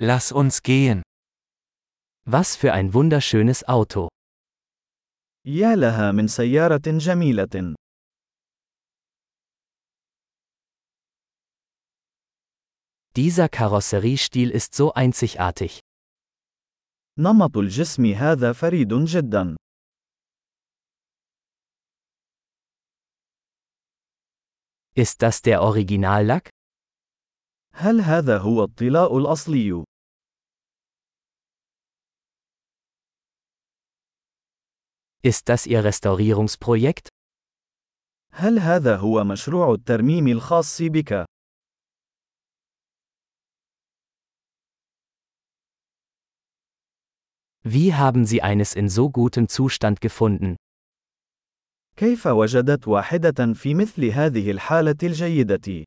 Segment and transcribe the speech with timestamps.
[0.00, 1.02] Lass uns gehen.
[2.24, 4.08] Was für ein wunderschönes Auto.
[5.46, 7.74] يا لها من سيارة جميلة.
[13.16, 15.80] Dieser Karosseriestil ist so einzigartig.
[17.18, 19.56] نمط الجسم هذا فريد جدا.
[24.94, 26.50] Ist das der Originallack?
[27.72, 29.84] هل هذا هو الطلاء الأصلي؟
[35.25, 37.07] Ist das Ihr Restaurierungsprojekt?
[38.33, 41.25] هل هذا هو مشروع الترميم الخاص بك؟
[47.65, 50.55] Wie haben Sie eines in so gutem Zustand gefunden?
[51.97, 55.83] كيف وجدت واحدة في مثل هذه الحالة الجيدة؟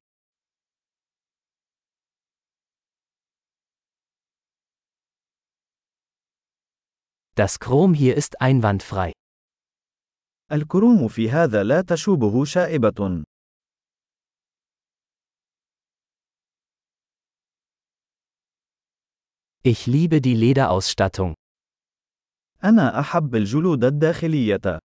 [7.34, 9.12] Das Chrom hier ist einwandfrei.
[10.51, 13.23] الكروم في هذا لا تشوبه شائبة.
[19.63, 21.33] Ich liebe die Lederausstattung.
[22.63, 24.79] أنا أحب الجلود الداخلية.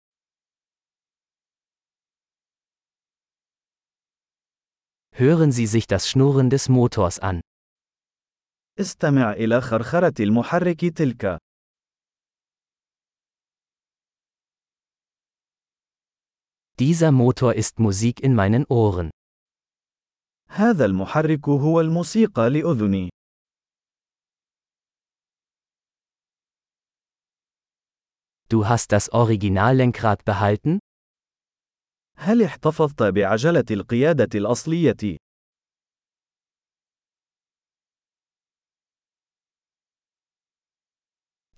[5.16, 7.41] Hören Sie sich das Schnurren des Motors an.
[8.80, 11.38] استمع إلى خرخرة المحرك تلك.
[16.78, 19.10] Dieser Motor ist Musik in meinen Ohren.
[20.50, 23.10] هذا المحرك هو الموسيقى لأذني.
[28.48, 30.78] Du hast das Originallenkrad behalten?
[32.16, 35.16] هل احتفظت بعجلة القيادة الأصلية؟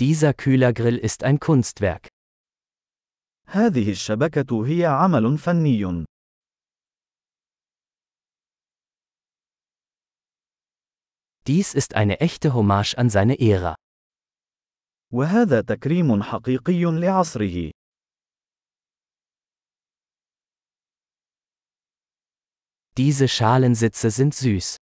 [0.01, 2.09] Dieser Kühlergrill ist ein Kunstwerk.
[3.48, 6.06] هذه الشبكة هي عمل فني.
[11.48, 13.76] Dies ist eine echte Hommage an seine Ära.
[15.14, 17.72] وهذا تكريم حقيقي لعصره.
[22.98, 24.78] Diese Schalensitze sind süß.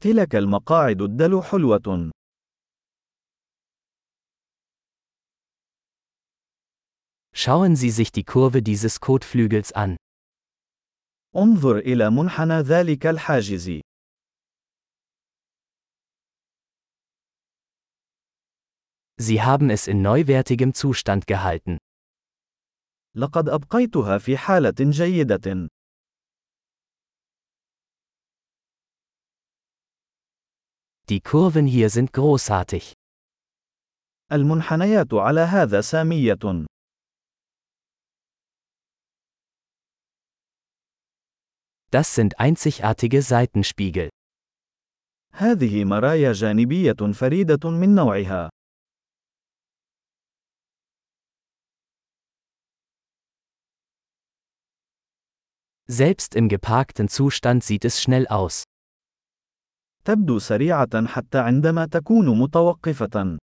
[0.00, 2.10] تلك المقاعد الدلو حلوة.
[7.33, 9.97] Schauen Sie sich die Kurve dieses Kotflügels an.
[11.35, 13.81] انظر إلى منحنى ذلك الحاجز.
[19.21, 21.77] Sie haben es in neuwertigem Zustand gehalten.
[23.15, 25.67] لقد أبقيتها في حالة جيدة.
[31.09, 32.93] Die Kurven hier sind großartig.
[34.31, 36.65] المنحنيات على هذا سامية.
[41.93, 44.09] Das sind einzigartige Seitenspiegel.
[45.33, 48.49] هذه مرايا جانبية فريدة من نوعها.
[55.87, 58.63] Selbst im geparkten Zustand sieht es schnell aus.
[60.05, 63.39] تبدو سريعة حتى عندما تكون متوقفة.